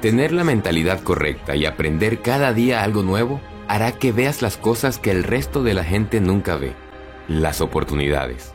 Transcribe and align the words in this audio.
Tener 0.00 0.32
la 0.32 0.44
mentalidad 0.44 1.02
correcta 1.02 1.56
y 1.56 1.66
aprender 1.66 2.22
cada 2.22 2.52
día 2.52 2.82
algo 2.82 3.02
nuevo 3.02 3.40
hará 3.66 3.92
que 3.92 4.12
veas 4.12 4.42
las 4.42 4.56
cosas 4.56 4.98
que 4.98 5.10
el 5.10 5.24
resto 5.24 5.62
de 5.62 5.74
la 5.74 5.84
gente 5.84 6.20
nunca 6.20 6.56
ve, 6.56 6.74
las 7.28 7.60
oportunidades. 7.60 8.54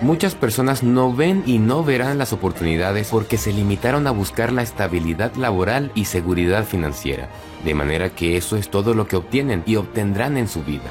Muchas 0.00 0.34
personas 0.34 0.82
no 0.82 1.14
ven 1.14 1.42
y 1.46 1.58
no 1.58 1.84
verán 1.84 2.18
las 2.18 2.32
oportunidades 2.32 3.08
porque 3.10 3.38
se 3.38 3.52
limitaron 3.52 4.06
a 4.06 4.10
buscar 4.10 4.52
la 4.52 4.62
estabilidad 4.62 5.34
laboral 5.34 5.92
y 5.94 6.06
seguridad 6.06 6.64
financiera, 6.64 7.28
de 7.64 7.74
manera 7.74 8.10
que 8.10 8.36
eso 8.36 8.56
es 8.56 8.70
todo 8.70 8.94
lo 8.94 9.06
que 9.06 9.16
obtienen 9.16 9.62
y 9.66 9.76
obtendrán 9.76 10.36
en 10.36 10.48
su 10.48 10.62
vida. 10.62 10.90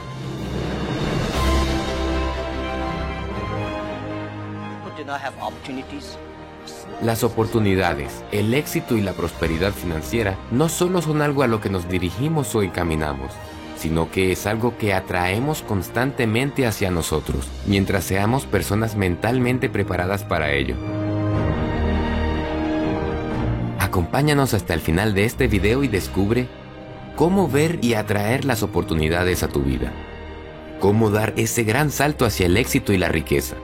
Las 7.02 7.24
oportunidades, 7.24 8.24
el 8.32 8.54
éxito 8.54 8.96
y 8.96 9.02
la 9.02 9.14
prosperidad 9.14 9.74
financiera 9.74 10.38
no 10.52 10.70
solo 10.70 11.02
son 11.02 11.22
algo 11.22 11.44
a 11.44 11.48
lo 11.48 11.60
que 11.60 11.70
nos 11.70 11.90
dirigimos 11.90 12.56
o 12.56 12.64
encaminamos, 12.64 13.32
sino 13.78 14.10
que 14.10 14.32
es 14.32 14.46
algo 14.48 14.78
que 14.78 14.94
atraemos 14.94 15.62
constantemente 15.62 16.66
hacia 16.66 16.90
nosotros, 16.90 17.48
mientras 17.66 18.06
seamos 18.06 18.46
personas 18.46 18.96
mentalmente 18.96 19.70
preparadas 19.70 20.24
para 20.24 20.54
ello. 20.54 20.76
Acompáñanos 23.80 24.54
hasta 24.54 24.74
el 24.74 24.80
final 24.80 25.14
de 25.14 25.26
este 25.26 25.48
video 25.48 25.84
y 25.84 25.88
descubre 25.88 26.48
cómo 27.16 27.48
ver 27.48 27.80
y 27.82 27.94
atraer 27.94 28.46
las 28.46 28.64
oportunidades 28.64 29.44
a 29.44 29.50
tu 29.50 29.62
vida. 29.62 29.92
Cómo 30.80 31.10
dar 31.10 31.34
ese 31.36 31.64
gran 31.64 31.92
salto 31.92 32.26
hacia 32.26 32.46
el 32.46 32.58
éxito 32.58 32.94
y 32.94 32.98
la 32.98 33.10
riqueza. 33.10 33.56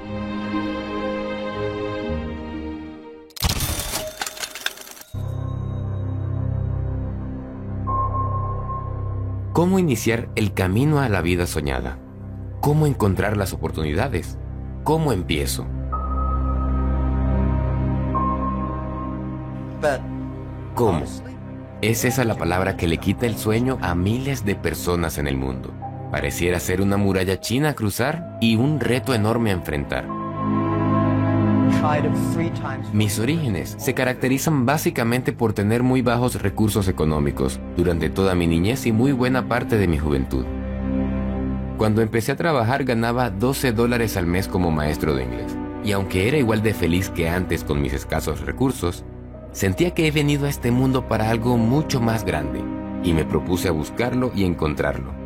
¿Cómo 9.59 9.77
iniciar 9.77 10.29
el 10.37 10.53
camino 10.53 11.01
a 11.01 11.09
la 11.09 11.19
vida 11.19 11.45
soñada? 11.45 11.99
¿Cómo 12.61 12.87
encontrar 12.87 13.35
las 13.35 13.51
oportunidades? 13.51 14.37
¿Cómo 14.85 15.11
empiezo? 15.11 15.67
¿Cómo? 20.75 21.03
Es 21.81 22.05
esa 22.05 22.23
la 22.23 22.35
palabra 22.35 22.77
que 22.77 22.87
le 22.87 22.99
quita 22.99 23.25
el 23.25 23.35
sueño 23.35 23.77
a 23.81 23.95
miles 23.95 24.45
de 24.45 24.55
personas 24.55 25.17
en 25.17 25.27
el 25.27 25.35
mundo. 25.35 25.73
Pareciera 26.09 26.61
ser 26.61 26.79
una 26.79 26.95
muralla 26.95 27.41
china 27.41 27.71
a 27.71 27.75
cruzar 27.75 28.37
y 28.39 28.55
un 28.55 28.79
reto 28.79 29.13
enorme 29.13 29.49
a 29.49 29.55
enfrentar. 29.55 30.18
Mis 32.93 33.19
orígenes 33.19 33.75
se 33.79 33.93
caracterizan 33.93 34.65
básicamente 34.65 35.31
por 35.31 35.53
tener 35.53 35.81
muy 35.81 36.01
bajos 36.01 36.41
recursos 36.41 36.87
económicos 36.87 37.59
durante 37.77 38.09
toda 38.09 38.35
mi 38.35 38.47
niñez 38.47 38.85
y 38.85 38.91
muy 38.91 39.11
buena 39.11 39.47
parte 39.47 39.77
de 39.77 39.87
mi 39.87 39.97
juventud. 39.97 40.45
Cuando 41.77 42.01
empecé 42.01 42.33
a 42.33 42.35
trabajar 42.35 42.83
ganaba 42.83 43.29
12 43.29 43.71
dólares 43.71 44.17
al 44.17 44.25
mes 44.25 44.47
como 44.49 44.71
maestro 44.71 45.15
de 45.15 45.23
inglés. 45.23 45.55
Y 45.83 45.93
aunque 45.93 46.27
era 46.27 46.37
igual 46.37 46.61
de 46.61 46.73
feliz 46.73 47.09
que 47.09 47.29
antes 47.29 47.63
con 47.63 47.81
mis 47.81 47.93
escasos 47.93 48.41
recursos, 48.41 49.05
sentía 49.53 49.91
que 49.91 50.07
he 50.07 50.11
venido 50.11 50.45
a 50.45 50.49
este 50.49 50.71
mundo 50.71 51.07
para 51.07 51.29
algo 51.29 51.57
mucho 51.57 52.01
más 52.01 52.25
grande 52.25 52.61
y 53.03 53.13
me 53.13 53.23
propuse 53.23 53.69
a 53.69 53.71
buscarlo 53.71 54.31
y 54.35 54.43
encontrarlo. 54.43 55.18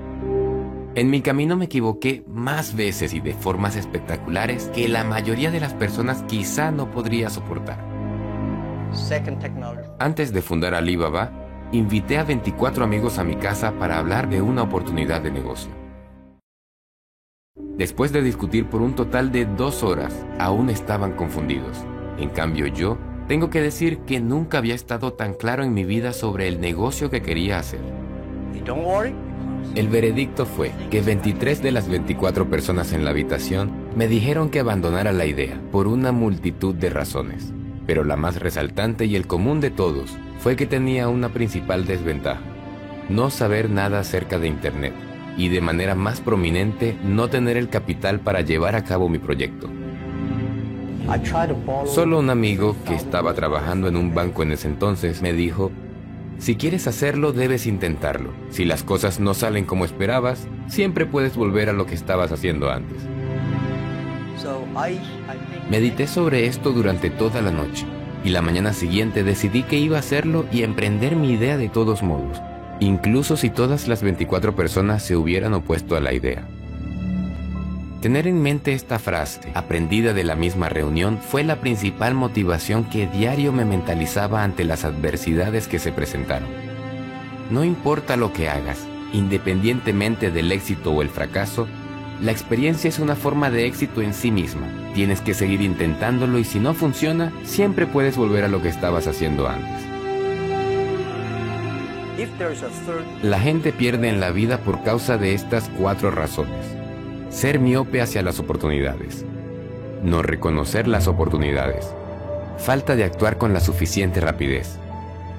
En 0.96 1.10
mi 1.10 1.22
camino 1.22 1.58
me 1.58 1.66
equivoqué 1.66 2.24
más 2.28 2.76
veces 2.76 3.16
y 3.16 3.20
de 3.20 3.34
formas 3.34 3.76
espectaculares 3.76 4.70
que 4.76 4.88
la 4.88 5.04
mayoría 5.04 5.50
de 5.50 5.60
las 5.60 5.74
personas 5.74 6.24
quizá 6.28 6.70
no 6.70 6.92
podría 6.92 7.32
soportar. 7.32 7.84
Antes 9.98 10.32
de 10.32 10.44
fundar 10.44 10.76
Alibaba, 10.76 11.32
invité 11.72 12.20
a 12.20 12.24
24 12.24 12.84
amigos 12.84 13.18
a 13.18 13.24
mi 13.24 13.36
casa 13.36 13.72
para 13.80 13.98
hablar 13.98 14.30
de 14.30 14.44
una 14.44 14.62
oportunidad 14.62 15.22
de 15.22 15.32
negocio. 15.32 15.72
Después 17.76 18.12
de 18.12 18.22
discutir 18.22 18.68
por 18.68 18.84
un 18.84 18.94
total 18.94 19.32
de 19.32 19.46
dos 19.46 19.82
horas, 19.82 20.28
aún 20.38 20.70
estaban 20.70 21.14
confundidos. 21.14 21.84
En 22.20 22.30
cambio 22.30 22.68
yo, 22.68 23.00
tengo 23.28 23.50
que 23.50 23.62
decir 23.62 24.02
que 24.02 24.20
nunca 24.20 24.60
había 24.60 24.76
estado 24.76 25.14
tan 25.14 25.34
claro 25.34 25.64
en 25.64 25.74
mi 25.74 25.86
vida 25.86 26.14
sobre 26.14 26.48
el 26.48 26.62
negocio 26.62 27.10
que 27.10 27.24
quería 27.24 27.58
hacer. 27.58 27.82
El 29.76 29.88
veredicto 29.88 30.46
fue 30.46 30.72
que 30.92 31.02
23 31.02 31.64
de 31.64 31.72
las 31.72 31.90
24 31.90 32.48
personas 32.48 32.94
en 32.94 33.04
la 33.04 33.10
habitación 33.10 33.72
me 33.96 34.08
dijeron 34.08 34.50
que 34.50 34.60
abandonara 34.60 35.12
la 35.14 35.26
idea 35.26 35.60
por 35.72 35.88
una 35.88 36.12
multitud 36.12 36.76
de 36.76 36.92
razones, 36.92 37.52
pero 37.88 38.04
la 38.04 38.16
más 38.16 38.40
resaltante 38.40 39.06
y 39.06 39.16
el 39.16 39.26
común 39.26 39.62
de 39.62 39.72
todos 39.72 40.16
fue 40.40 40.56
que 40.56 40.68
tenía 40.68 41.10
una 41.10 41.30
principal 41.30 41.86
desventaja, 41.86 42.42
no 43.10 43.30
saber 43.32 43.70
nada 43.70 44.00
acerca 44.00 44.38
de 44.38 44.48
Internet 44.48 44.94
y 45.38 45.50
de 45.50 45.62
manera 45.62 45.96
más 45.96 46.22
prominente 46.22 46.96
no 47.04 47.30
tener 47.30 47.58
el 47.58 47.70
capital 47.70 48.20
para 48.20 48.42
llevar 48.42 48.76
a 48.76 48.84
cabo 48.84 49.10
mi 49.10 49.18
proyecto. 49.18 49.70
Solo 51.86 52.20
un 52.20 52.30
amigo 52.30 52.76
que 52.86 52.96
estaba 52.96 53.34
trabajando 53.34 53.88
en 53.88 53.98
un 53.98 54.14
banco 54.14 54.44
en 54.44 54.54
ese 54.54 54.68
entonces 54.68 55.22
me 55.22 55.34
dijo 55.34 55.72
si 56.40 56.56
quieres 56.56 56.88
hacerlo, 56.88 57.32
debes 57.32 57.68
intentarlo. 57.68 58.34
Si 58.50 58.66
las 58.66 58.84
cosas 58.84 59.20
no 59.20 59.34
salen 59.34 59.66
como 59.66 59.86
esperabas, 59.86 60.48
siempre 60.68 61.06
puedes 61.06 61.36
volver 61.36 61.70
a 61.70 61.74
lo 61.74 61.86
que 61.86 61.96
estabas 61.96 62.32
haciendo 62.32 62.70
antes. 62.70 62.98
Medité 65.70 66.08
sobre 66.08 66.48
esto 66.48 66.72
durante 66.72 67.10
toda 67.10 67.42
la 67.42 67.52
noche 67.52 67.86
y 68.24 68.30
la 68.30 68.42
mañana 68.42 68.74
siguiente 68.74 69.24
decidí 69.24 69.64
que 69.64 69.78
iba 69.78 69.98
a 69.98 70.00
hacerlo 70.00 70.46
y 70.52 70.64
emprender 70.64 71.16
mi 71.16 71.32
idea 71.32 71.58
de 71.58 71.70
todos 71.70 72.04
modos, 72.04 72.42
incluso 72.80 73.38
si 73.38 73.50
todas 73.50 73.88
las 73.88 74.02
24 74.02 74.56
personas 74.56 75.04
se 75.04 75.16
hubieran 75.16 75.54
opuesto 75.54 75.96
a 75.96 76.02
la 76.02 76.14
idea. 76.14 76.48
Tener 78.04 78.28
en 78.28 78.42
mente 78.42 78.74
esta 78.74 79.00
frase, 79.00 79.40
aprendida 79.54 80.12
de 80.12 80.26
la 80.26 80.36
misma 80.36 80.68
reunión, 80.68 81.20
fue 81.20 81.42
la 81.46 81.62
principal 81.62 82.14
motivación 82.16 82.84
que 82.84 83.08
diario 83.08 83.54
me 83.54 83.64
mentalizaba 83.64 84.44
ante 84.44 84.66
las 84.66 84.84
adversidades 84.84 85.70
que 85.70 85.80
se 85.80 85.94
presentaron. 85.94 86.50
No 87.50 87.64
importa 87.64 88.18
lo 88.18 88.34
que 88.34 88.50
hagas, 88.50 88.86
independientemente 89.14 90.32
del 90.32 90.52
éxito 90.52 90.92
o 90.92 91.02
el 91.02 91.08
fracaso, 91.08 91.66
la 92.20 92.34
experiencia 92.34 92.90
es 92.90 93.00
una 93.00 93.16
forma 93.16 93.50
de 93.50 93.68
éxito 93.68 94.02
en 94.02 94.14
sí 94.14 94.32
misma. 94.32 94.68
Tienes 94.94 95.22
que 95.22 95.34
seguir 95.34 95.62
intentándolo 95.62 96.40
y 96.40 96.44
si 96.44 96.60
no 96.60 96.74
funciona, 96.74 97.32
siempre 97.44 97.88
puedes 97.88 98.18
volver 98.18 98.44
a 98.44 98.50
lo 98.50 98.62
que 98.62 98.68
estabas 98.68 99.08
haciendo 99.08 99.48
antes. 99.48 99.82
La 103.22 103.40
gente 103.40 103.72
pierde 103.72 104.10
en 104.10 104.20
la 104.20 104.32
vida 104.32 104.58
por 104.58 104.84
causa 104.84 105.18
de 105.18 105.34
estas 105.34 105.72
cuatro 105.78 106.12
razones. 106.12 106.73
Ser 107.34 107.58
miope 107.58 108.00
hacia 108.00 108.22
las 108.22 108.40
oportunidades. 108.40 109.26
No 110.04 110.22
reconocer 110.22 110.88
las 110.88 111.08
oportunidades. 111.08 111.92
Falta 112.60 112.96
de 112.96 113.04
actuar 113.04 113.40
con 113.40 113.54
la 113.54 113.60
suficiente 113.60 114.22
rapidez. 114.22 114.78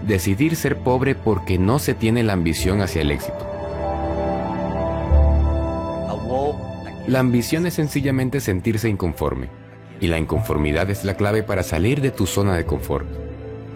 Decidir 0.05 0.57
ser 0.57 0.79
pobre 0.79 1.15
porque 1.15 1.57
no 1.57 1.79
se 1.79 1.95
tiene 1.95 2.25
la 2.25 2.33
ambición 2.33 2.83
hacia 2.83 3.03
el 3.03 3.13
éxito. 3.13 3.49
La 7.07 7.21
ambición 7.21 7.65
es 7.65 7.75
sencillamente 7.75 8.41
sentirse 8.41 8.89
inconforme, 8.89 9.49
y 10.01 10.09
la 10.09 10.19
inconformidad 10.19 10.91
es 10.91 11.05
la 11.05 11.15
clave 11.15 11.45
para 11.45 11.63
salir 11.63 12.01
de 12.01 12.11
tu 12.11 12.27
zona 12.27 12.57
de 12.57 12.67
confort. 12.67 13.07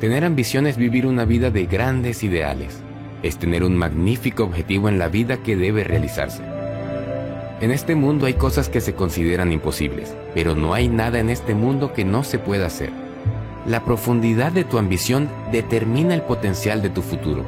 Tener 0.01 0.25
ambición 0.25 0.67
es 0.67 0.77
vivir 0.77 1.07
una 1.07 1.25
vida 1.25 1.53
de 1.53 1.67
grandes 1.67 2.25
ideales, 2.25 2.81
es 3.23 3.39
tener 3.39 3.63
un 3.63 3.77
magnífico 3.77 4.43
objetivo 4.43 4.89
en 4.89 4.99
la 4.99 5.07
vida 5.07 5.37
que 5.37 5.57
debe 5.57 5.85
realizarse. 5.85 6.58
En 7.61 7.73
este 7.73 7.97
mundo 7.97 8.27
hay 8.27 8.35
cosas 8.35 8.69
que 8.69 8.81
se 8.81 8.95
consideran 8.95 9.51
imposibles, 9.51 10.15
pero 10.33 10.55
no 10.55 10.75
hay 10.75 10.89
nada 10.89 11.19
en 11.19 11.29
este 11.29 11.55
mundo 11.55 11.93
que 11.93 12.05
no 12.05 12.23
se 12.23 12.39
pueda 12.39 12.67
hacer. 12.67 12.91
La 13.67 13.85
profundidad 13.85 14.53
de 14.53 14.63
tu 14.63 14.79
ambición 14.79 15.29
determina 15.51 16.15
el 16.15 16.23
potencial 16.23 16.83
de 16.83 16.91
tu 16.91 17.03
futuro. 17.03 17.45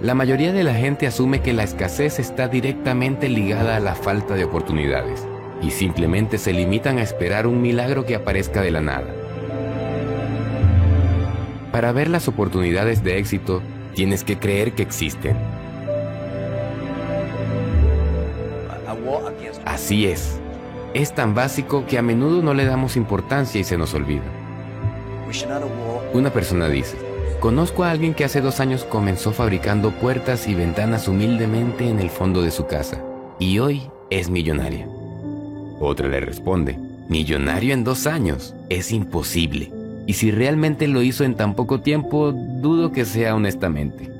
La 0.00 0.14
mayoría 0.14 0.52
de 0.52 0.64
la 0.64 0.74
gente 0.74 1.06
asume 1.06 1.40
que 1.40 1.52
la 1.52 1.62
escasez 1.62 2.18
está 2.18 2.48
directamente 2.48 3.28
ligada 3.28 3.76
a 3.76 3.80
la 3.80 3.94
falta 3.94 4.34
de 4.34 4.44
oportunidades 4.44 5.24
y 5.62 5.70
simplemente 5.70 6.36
se 6.36 6.52
limitan 6.52 6.98
a 6.98 7.02
esperar 7.02 7.46
un 7.46 7.62
milagro 7.62 8.04
que 8.04 8.16
aparezca 8.16 8.60
de 8.60 8.72
la 8.72 8.80
nada. 8.80 9.14
Para 11.70 11.92
ver 11.92 12.08
las 12.08 12.26
oportunidades 12.26 13.04
de 13.04 13.18
éxito, 13.18 13.62
tienes 13.94 14.24
que 14.24 14.38
creer 14.38 14.72
que 14.72 14.82
existen. 14.82 15.36
Así 19.82 20.04
es. 20.04 20.38
Es 20.92 21.14
tan 21.14 21.34
básico 21.34 21.86
que 21.86 21.96
a 21.96 22.02
menudo 22.02 22.42
no 22.42 22.52
le 22.52 22.66
damos 22.66 22.96
importancia 22.96 23.58
y 23.58 23.64
se 23.64 23.78
nos 23.78 23.94
olvida. 23.94 24.22
Una 26.12 26.30
persona 26.30 26.68
dice, 26.68 26.98
conozco 27.40 27.82
a 27.82 27.90
alguien 27.90 28.12
que 28.12 28.24
hace 28.24 28.42
dos 28.42 28.60
años 28.60 28.84
comenzó 28.84 29.32
fabricando 29.32 29.90
puertas 29.92 30.46
y 30.48 30.54
ventanas 30.54 31.08
humildemente 31.08 31.88
en 31.88 31.98
el 31.98 32.10
fondo 32.10 32.42
de 32.42 32.50
su 32.50 32.66
casa 32.66 33.02
y 33.38 33.58
hoy 33.58 33.90
es 34.10 34.28
millonaria. 34.28 34.86
Otra 35.80 36.08
le 36.08 36.20
responde, 36.20 36.78
millonario 37.08 37.72
en 37.72 37.82
dos 37.82 38.06
años, 38.06 38.54
es 38.68 38.92
imposible. 38.92 39.72
Y 40.06 40.12
si 40.12 40.30
realmente 40.30 40.88
lo 40.88 41.00
hizo 41.00 41.24
en 41.24 41.36
tan 41.36 41.54
poco 41.54 41.80
tiempo, 41.80 42.32
dudo 42.32 42.92
que 42.92 43.06
sea 43.06 43.34
honestamente. 43.34 44.10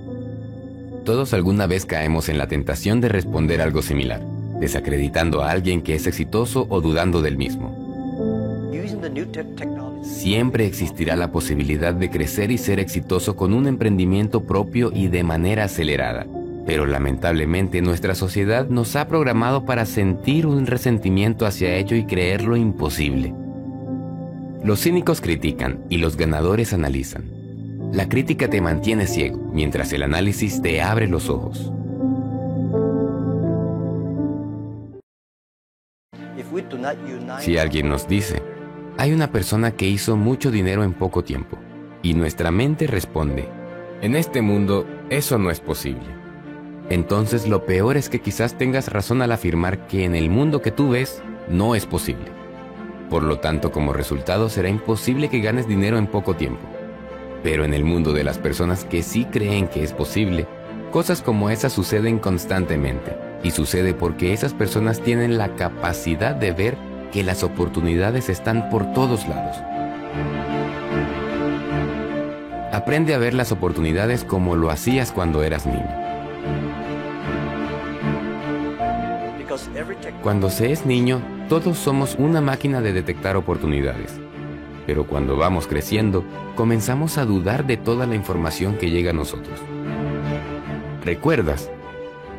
Todos 1.04 1.34
alguna 1.34 1.66
vez 1.66 1.84
caemos 1.84 2.30
en 2.30 2.38
la 2.38 2.48
tentación 2.48 3.02
de 3.02 3.10
responder 3.10 3.60
algo 3.60 3.82
similar, 3.82 4.22
desacreditando 4.60 5.42
a 5.42 5.50
alguien 5.50 5.82
que 5.82 5.94
es 5.94 6.06
exitoso 6.06 6.66
o 6.68 6.80
dudando 6.80 7.22
del 7.22 7.36
mismo. 7.36 7.90
Siempre 10.02 10.66
existirá 10.66 11.16
la 11.16 11.32
posibilidad 11.32 11.94
de 11.94 12.10
crecer 12.10 12.50
y 12.50 12.58
ser 12.58 12.78
exitoso 12.78 13.36
con 13.36 13.52
un 13.52 13.66
emprendimiento 13.66 14.44
propio 14.44 14.92
y 14.94 15.08
de 15.08 15.22
manera 15.22 15.64
acelerada. 15.64 16.26
Pero 16.66 16.86
lamentablemente 16.86 17.80
nuestra 17.82 18.14
sociedad 18.14 18.68
nos 18.68 18.96
ha 18.96 19.08
programado 19.08 19.64
para 19.64 19.86
sentir 19.86 20.46
un 20.46 20.66
resentimiento 20.66 21.46
hacia 21.46 21.74
ello 21.76 21.96
y 21.96 22.04
creerlo 22.04 22.56
imposible. 22.56 23.34
Los 24.62 24.80
cínicos 24.80 25.20
critican 25.20 25.80
y 25.88 25.98
los 25.98 26.16
ganadores 26.16 26.72
analizan. 26.72 27.24
La 27.92 28.08
crítica 28.08 28.48
te 28.48 28.60
mantiene 28.60 29.06
ciego, 29.06 29.38
mientras 29.52 29.92
el 29.92 30.02
análisis 30.02 30.62
te 30.62 30.82
abre 30.82 31.08
los 31.08 31.28
ojos. 31.28 31.72
Si 37.40 37.58
alguien 37.58 37.88
nos 37.88 38.06
dice, 38.08 38.42
hay 38.98 39.12
una 39.12 39.32
persona 39.32 39.72
que 39.72 39.86
hizo 39.86 40.16
mucho 40.16 40.50
dinero 40.50 40.84
en 40.84 40.92
poco 40.92 41.24
tiempo, 41.24 41.58
y 42.02 42.14
nuestra 42.14 42.50
mente 42.50 42.86
responde, 42.86 43.48
en 44.02 44.16
este 44.16 44.42
mundo 44.42 44.86
eso 45.10 45.38
no 45.38 45.50
es 45.50 45.60
posible. 45.60 46.06
Entonces 46.88 47.46
lo 47.46 47.66
peor 47.66 47.96
es 47.96 48.08
que 48.08 48.20
quizás 48.20 48.58
tengas 48.58 48.88
razón 48.88 49.22
al 49.22 49.32
afirmar 49.32 49.86
que 49.86 50.04
en 50.04 50.14
el 50.14 50.28
mundo 50.28 50.60
que 50.60 50.72
tú 50.72 50.90
ves 50.90 51.22
no 51.48 51.74
es 51.74 51.86
posible. 51.86 52.26
Por 53.08 53.22
lo 53.22 53.38
tanto, 53.38 53.72
como 53.72 53.92
resultado 53.92 54.48
será 54.48 54.68
imposible 54.68 55.28
que 55.28 55.40
ganes 55.40 55.66
dinero 55.66 55.98
en 55.98 56.06
poco 56.06 56.34
tiempo. 56.34 56.62
Pero 57.42 57.64
en 57.64 57.74
el 57.74 57.84
mundo 57.84 58.12
de 58.12 58.24
las 58.24 58.38
personas 58.38 58.84
que 58.84 59.02
sí 59.02 59.24
creen 59.24 59.68
que 59.68 59.82
es 59.82 59.92
posible, 59.92 60.46
cosas 60.92 61.22
como 61.22 61.50
esas 61.50 61.72
suceden 61.72 62.18
constantemente. 62.18 63.29
Y 63.42 63.50
sucede 63.52 63.94
porque 63.94 64.32
esas 64.32 64.52
personas 64.52 65.00
tienen 65.00 65.38
la 65.38 65.54
capacidad 65.56 66.34
de 66.34 66.52
ver 66.52 66.76
que 67.12 67.24
las 67.24 67.42
oportunidades 67.42 68.28
están 68.28 68.68
por 68.70 68.92
todos 68.92 69.26
lados. 69.28 69.56
Aprende 72.72 73.14
a 73.14 73.18
ver 73.18 73.34
las 73.34 73.52
oportunidades 73.52 74.24
como 74.24 74.56
lo 74.56 74.70
hacías 74.70 75.12
cuando 75.12 75.42
eras 75.42 75.66
niño. 75.66 75.88
Cuando 80.22 80.50
se 80.50 80.70
es 80.70 80.86
niño, 80.86 81.20
todos 81.48 81.78
somos 81.78 82.14
una 82.18 82.40
máquina 82.40 82.80
de 82.80 82.92
detectar 82.92 83.36
oportunidades. 83.36 84.20
Pero 84.86 85.06
cuando 85.06 85.36
vamos 85.36 85.66
creciendo, 85.66 86.24
comenzamos 86.56 87.18
a 87.18 87.24
dudar 87.24 87.66
de 87.66 87.76
toda 87.76 88.06
la 88.06 88.14
información 88.14 88.76
que 88.76 88.90
llega 88.90 89.10
a 89.10 89.14
nosotros. 89.14 89.60
¿Recuerdas? 91.04 91.70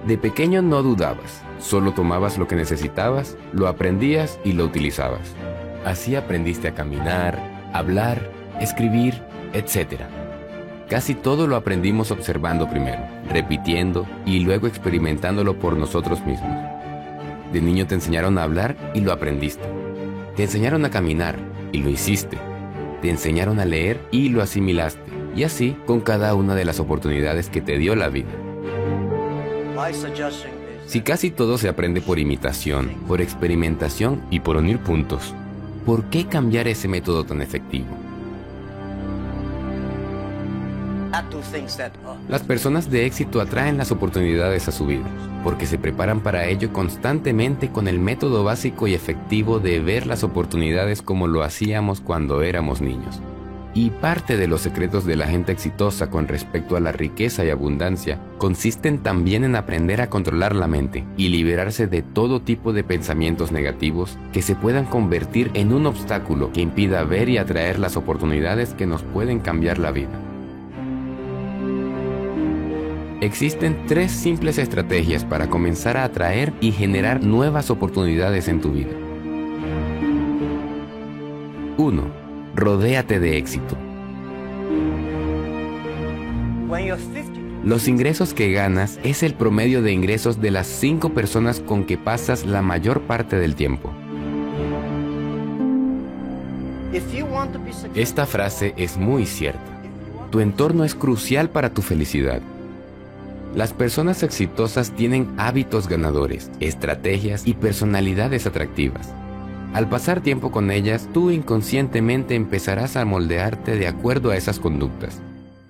De 0.06 0.18
pequeño 0.18 0.63
no 0.63 0.81
dudabas, 0.81 1.44
solo 1.59 1.94
tomabas 1.94 2.39
lo 2.39 2.48
que 2.48 2.56
necesitabas, 2.56 3.38
lo 3.53 3.68
aprendías 3.68 4.39
y 4.44 4.53
lo 4.53 4.65
utilizabas. 4.65 5.36
Así 5.86 6.15
aprendiste 6.15 6.68
a 6.68 6.74
caminar, 6.74 7.39
hablar, 7.71 8.31
escribir, 8.59 9.21
etc. 9.53 10.01
Casi 10.89 11.13
todo 11.13 11.45
lo 11.45 11.56
aprendimos 11.56 12.09
observando 12.09 12.68
primero, 12.68 13.03
repitiendo 13.30 14.07
y 14.25 14.39
luego 14.39 14.65
experimentándolo 14.65 15.59
por 15.59 15.77
nosotros 15.77 16.25
mismos. 16.25 16.57
De 17.53 17.62
niño 17.62 17.86
te 17.86 17.95
enseñaron 17.95 18.39
a 18.39 18.44
hablar 18.44 18.75
y 18.95 19.01
lo 19.01 19.12
aprendiste. 19.12 19.63
Te 20.36 20.44
enseñaron 20.44 20.83
a 20.83 20.89
caminar 20.89 21.38
y 21.71 21.77
lo 21.77 21.89
hiciste. 21.89 22.38
Te 23.01 23.09
enseñaron 23.09 23.59
a 23.59 23.65
leer 23.65 24.00
y 24.09 24.30
lo 24.30 24.42
asimilaste. 24.42 25.01
Y 25.36 25.44
así 25.44 25.77
con 25.86 26.01
cada 26.01 26.33
una 26.33 26.56
de 26.56 26.65
las 26.65 26.80
oportunidades 26.80 27.50
que 27.50 27.62
te 27.62 27.77
dio 27.77 27.95
la 27.95 28.09
vida. 28.09 28.30
Si 30.87 31.01
casi 31.01 31.31
todo 31.31 31.57
se 31.57 31.69
aprende 31.69 32.01
por 32.01 32.19
imitación, 32.19 32.89
por 33.07 33.21
experimentación 33.21 34.21
y 34.29 34.41
por 34.41 34.57
unir 34.57 34.79
puntos, 34.79 35.33
¿por 35.85 36.05
qué 36.05 36.27
cambiar 36.27 36.67
ese 36.67 36.87
método 36.87 37.23
tan 37.23 37.41
efectivo? 37.41 37.87
Las 42.29 42.43
personas 42.43 42.89
de 42.89 43.05
éxito 43.05 43.41
atraen 43.41 43.77
las 43.77 43.91
oportunidades 43.91 44.67
a 44.67 44.71
su 44.71 44.85
vida, 44.85 45.05
porque 45.43 45.65
se 45.65 45.77
preparan 45.77 46.21
para 46.21 46.45
ello 46.45 46.71
constantemente 46.71 47.69
con 47.69 47.87
el 47.87 47.99
método 47.99 48.43
básico 48.43 48.87
y 48.87 48.93
efectivo 48.93 49.59
de 49.59 49.79
ver 49.79 50.07
las 50.07 50.23
oportunidades 50.23 51.01
como 51.01 51.27
lo 51.27 51.43
hacíamos 51.43 51.99
cuando 51.99 52.41
éramos 52.43 52.81
niños. 52.81 53.21
Y 53.73 53.89
parte 53.89 54.35
de 54.35 54.47
los 54.47 54.62
secretos 54.62 55.06
de 55.06 55.15
la 55.15 55.27
gente 55.27 55.53
exitosa 55.53 56.09
con 56.09 56.27
respecto 56.27 56.75
a 56.75 56.81
la 56.81 56.91
riqueza 56.91 57.45
y 57.45 57.50
abundancia 57.50 58.19
consisten 58.38 59.00
también 59.00 59.45
en 59.45 59.56
aprender 59.56 60.01
a 60.01 60.09
controlar 60.09 60.56
la 60.56 60.68
mente 60.68 61.06
y 61.15 61.29
liberarse 61.29 61.88
de 61.88 62.01
todo 62.01 62.41
tipo 62.41 62.73
de 62.73 62.83
pensamientos 62.83 63.53
negativos 63.53 64.18
que 64.33 64.41
se 64.41 64.56
puedan 64.56 64.85
convertir 64.85 65.51
en 65.53 65.71
un 65.71 65.85
obstáculo 65.85 66.51
que 66.51 66.62
impida 66.62 67.03
ver 67.06 67.29
y 67.29 67.38
atraer 67.38 67.79
las 67.79 67.95
oportunidades 67.95 68.73
que 68.73 68.85
nos 68.85 69.03
pueden 69.03 69.39
cambiar 69.39 69.77
la 69.77 69.91
vida. 69.91 70.19
Existen 73.21 73.85
tres 73.88 74.12
simples 74.12 74.57
estrategias 74.57 75.24
para 75.24 75.47
comenzar 75.47 75.95
a 75.95 76.03
atraer 76.03 76.53
y 76.59 76.71
generar 76.71 77.24
nuevas 77.24 77.69
oportunidades 77.69 78.47
en 78.47 78.59
tu 78.59 78.71
vida. 78.71 78.89
1. 81.77 82.20
Rodéate 82.56 83.19
de 83.19 83.38
éxito. 83.38 83.77
Los 87.63 87.88
ingresos 87.88 88.33
que 88.33 88.51
ganas 88.51 89.00
es 89.03 89.24
el 89.24 89.33
promedio 89.36 89.81
de 89.81 89.94
ingresos 89.94 90.42
de 90.42 90.51
las 90.51 90.68
cinco 90.68 91.13
personas 91.13 91.59
con 91.59 91.86
que 91.86 91.98
pasas 91.98 92.45
la 92.45 92.62
mayor 92.62 93.01
parte 93.01 93.38
del 93.38 93.56
tiempo. 93.56 93.94
Esta 97.95 98.25
frase 98.25 98.74
es 98.77 98.98
muy 98.98 99.25
cierta. 99.25 99.81
Tu 100.30 100.39
entorno 100.39 100.83
es 100.83 100.95
crucial 100.95 101.50
para 101.50 101.74
tu 101.74 101.81
felicidad. 101.81 102.42
Las 103.56 103.74
personas 103.74 104.24
exitosas 104.24 104.91
tienen 104.91 105.34
hábitos 105.38 105.88
ganadores, 105.88 106.51
estrategias 106.60 107.46
y 107.46 107.53
personalidades 107.53 108.48
atractivas. 108.48 109.13
Al 109.73 109.87
pasar 109.87 110.19
tiempo 110.19 110.51
con 110.51 110.69
ellas, 110.69 111.07
tú 111.13 111.31
inconscientemente 111.31 112.35
empezarás 112.35 112.97
a 112.97 113.05
moldearte 113.05 113.77
de 113.77 113.87
acuerdo 113.87 114.31
a 114.31 114.35
esas 114.35 114.59
conductas. 114.59 115.21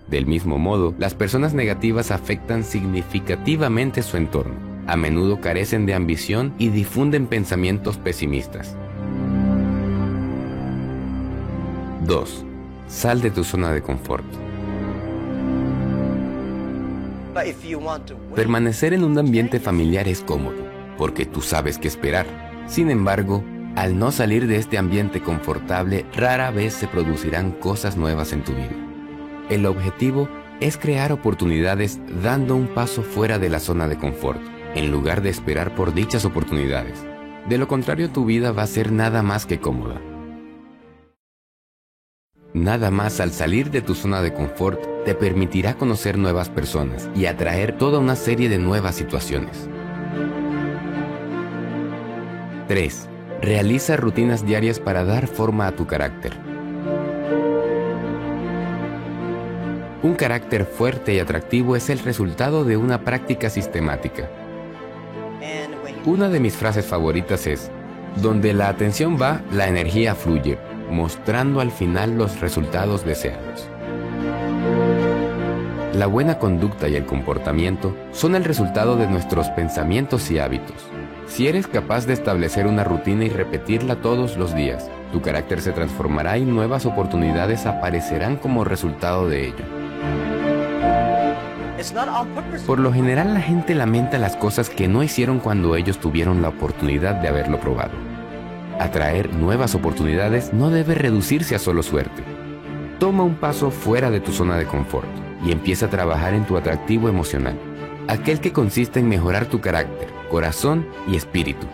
Del 0.09 0.25
mismo 0.25 0.57
modo, 0.57 0.95
las 0.97 1.13
personas 1.13 1.53
negativas 1.53 2.09
afectan 2.09 2.63
significativamente 2.63 4.01
su 4.01 4.17
entorno. 4.17 4.55
A 4.87 4.97
menudo 4.97 5.39
carecen 5.39 5.85
de 5.85 5.93
ambición 5.93 6.53
y 6.57 6.69
difunden 6.69 7.27
pensamientos 7.27 7.97
pesimistas. 7.97 8.75
2. 12.07 12.45
Sal 12.87 13.21
de 13.21 13.29
tu 13.29 13.43
zona 13.43 13.71
de 13.71 13.83
confort. 13.83 14.25
Permanecer 18.35 18.93
en 18.93 19.03
un 19.03 19.17
ambiente 19.19 19.59
familiar 19.59 20.07
es 20.07 20.21
cómodo, 20.21 20.57
porque 20.97 21.27
tú 21.27 21.41
sabes 21.41 21.77
qué 21.77 21.87
esperar. 21.87 22.25
Sin 22.67 22.89
embargo, 22.89 23.43
al 23.75 23.97
no 23.97 24.11
salir 24.11 24.47
de 24.47 24.57
este 24.57 24.77
ambiente 24.77 25.21
confortable, 25.21 26.05
rara 26.15 26.51
vez 26.51 26.73
se 26.73 26.87
producirán 26.87 27.51
cosas 27.51 27.97
nuevas 27.97 28.33
en 28.33 28.43
tu 28.43 28.53
vida. 28.53 28.75
El 29.49 29.65
objetivo 29.65 30.29
es 30.59 30.77
crear 30.77 31.11
oportunidades 31.11 31.99
dando 32.21 32.55
un 32.55 32.67
paso 32.67 33.01
fuera 33.01 33.39
de 33.39 33.49
la 33.49 33.59
zona 33.59 33.87
de 33.87 33.97
confort, 33.97 34.41
en 34.75 34.91
lugar 34.91 35.21
de 35.21 35.29
esperar 35.29 35.75
por 35.75 35.93
dichas 35.93 36.25
oportunidades. 36.25 37.03
De 37.49 37.57
lo 37.57 37.67
contrario, 37.67 38.09
tu 38.09 38.25
vida 38.25 38.51
va 38.51 38.63
a 38.63 38.67
ser 38.67 38.91
nada 38.91 39.23
más 39.23 39.45
que 39.45 39.59
cómoda. 39.59 39.99
Nada 42.53 42.91
más 42.91 43.19
al 43.19 43.31
salir 43.31 43.71
de 43.71 43.81
tu 43.81 43.95
zona 43.95 44.21
de 44.21 44.33
confort 44.33 44.81
te 45.05 45.15
permitirá 45.15 45.75
conocer 45.75 46.17
nuevas 46.17 46.49
personas 46.49 47.09
y 47.15 47.25
atraer 47.25 47.77
toda 47.77 47.99
una 47.99 48.15
serie 48.15 48.49
de 48.49 48.57
nuevas 48.57 48.95
situaciones. 48.95 49.69
3. 52.67 53.10
Realiza 53.41 53.97
rutinas 53.97 54.45
diarias 54.45 54.79
para 54.79 55.03
dar 55.03 55.27
forma 55.27 55.65
a 55.65 55.71
tu 55.71 55.87
carácter. 55.87 56.33
Un 60.03 60.13
carácter 60.15 60.65
fuerte 60.65 61.15
y 61.15 61.19
atractivo 61.19 61.75
es 61.75 61.89
el 61.89 61.99
resultado 61.99 62.63
de 62.65 62.77
una 62.77 63.01
práctica 63.01 63.49
sistemática. 63.49 64.29
Una 66.05 66.29
de 66.29 66.39
mis 66.39 66.55
frases 66.55 66.85
favoritas 66.85 67.47
es, 67.47 67.71
donde 68.15 68.53
la 68.53 68.69
atención 68.69 69.17
va, 69.19 69.41
la 69.51 69.67
energía 69.67 70.15
fluye 70.15 70.57
mostrando 70.91 71.61
al 71.61 71.71
final 71.71 72.17
los 72.17 72.41
resultados 72.41 73.05
deseados. 73.05 73.67
La 75.95 76.05
buena 76.05 76.37
conducta 76.37 76.87
y 76.89 76.95
el 76.95 77.05
comportamiento 77.05 77.95
son 78.11 78.35
el 78.35 78.43
resultado 78.43 78.97
de 78.97 79.07
nuestros 79.07 79.49
pensamientos 79.49 80.29
y 80.31 80.39
hábitos. 80.39 80.90
Si 81.31 81.47
eres 81.47 81.65
capaz 81.65 82.05
de 82.05 82.11
establecer 82.11 82.67
una 82.67 82.83
rutina 82.83 83.23
y 83.23 83.29
repetirla 83.29 83.95
todos 83.95 84.35
los 84.35 84.53
días, 84.53 84.91
tu 85.13 85.21
carácter 85.21 85.61
se 85.61 85.71
transformará 85.71 86.37
y 86.37 86.43
nuevas 86.43 86.85
oportunidades 86.85 87.65
aparecerán 87.65 88.35
como 88.35 88.65
resultado 88.65 89.29
de 89.29 89.47
ello. 89.47 89.63
Por 92.67 92.79
lo 92.79 92.91
general 92.91 93.33
la 93.33 93.39
gente 93.39 93.75
lamenta 93.75 94.17
las 94.17 94.35
cosas 94.35 94.69
que 94.69 94.89
no 94.89 95.03
hicieron 95.03 95.39
cuando 95.39 95.77
ellos 95.77 95.99
tuvieron 95.99 96.41
la 96.41 96.49
oportunidad 96.49 97.15
de 97.15 97.29
haberlo 97.29 97.61
probado. 97.61 97.93
Atraer 98.77 99.33
nuevas 99.33 99.73
oportunidades 99.73 100.53
no 100.53 100.69
debe 100.69 100.95
reducirse 100.95 101.55
a 101.55 101.59
solo 101.59 101.81
suerte. 101.81 102.23
Toma 102.99 103.23
un 103.23 103.35
paso 103.35 103.71
fuera 103.71 104.11
de 104.11 104.19
tu 104.19 104.33
zona 104.33 104.57
de 104.57 104.65
confort 104.65 105.07
y 105.45 105.53
empieza 105.53 105.85
a 105.85 105.89
trabajar 105.89 106.33
en 106.33 106.45
tu 106.45 106.57
atractivo 106.57 107.07
emocional, 107.07 107.57
aquel 108.09 108.41
que 108.41 108.51
consiste 108.51 108.99
en 108.99 109.07
mejorar 109.07 109.45
tu 109.45 109.61
carácter, 109.61 110.20
corazón 110.31 110.87
y 111.07 111.17
espíritu. 111.17 111.67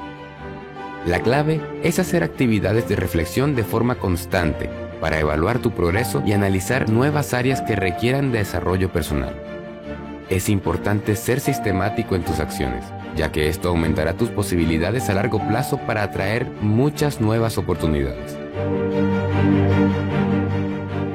La 1.05 1.21
clave 1.21 1.61
es 1.83 1.99
hacer 1.99 2.23
actividades 2.23 2.89
de 2.89 2.95
reflexión 2.97 3.55
de 3.55 3.63
forma 3.63 3.95
constante 3.95 4.69
para 4.99 5.19
evaluar 5.19 5.59
tu 5.59 5.71
progreso 5.71 6.23
y 6.25 6.33
analizar 6.33 6.89
nuevas 6.89 7.35
áreas 7.35 7.61
que 7.61 7.75
requieran 7.75 8.31
desarrollo 8.31 8.91
personal. 8.91 9.39
Es 10.29 10.49
importante 10.49 11.15
ser 11.15 11.39
sistemático 11.39 12.15
en 12.15 12.23
tus 12.23 12.39
acciones, 12.39 12.83
ya 13.15 13.31
que 13.31 13.47
esto 13.47 13.69
aumentará 13.69 14.13
tus 14.13 14.29
posibilidades 14.29 15.09
a 15.09 15.13
largo 15.13 15.39
plazo 15.47 15.77
para 15.77 16.03
atraer 16.03 16.47
muchas 16.59 17.21
nuevas 17.21 17.57
oportunidades. 17.57 18.35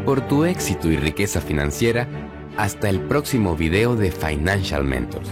Por 0.07 0.21
tu 0.23 0.45
éxito 0.45 0.91
y 0.91 0.97
riqueza 0.97 1.41
financiera, 1.41 2.07
hasta 2.57 2.89
el 2.89 3.01
próximo 3.01 3.57
video 3.57 3.97
de 3.97 4.13
Financial 4.13 4.85
Mentors. 4.85 5.29